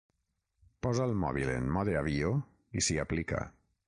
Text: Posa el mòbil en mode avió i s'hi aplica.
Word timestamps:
Posa 0.85 1.03
el 1.09 1.11
mòbil 1.23 1.51
en 1.55 1.69
mode 1.75 1.95
avió 1.99 2.31
i 2.81 2.85
s'hi 2.87 2.97
aplica. 3.05 3.43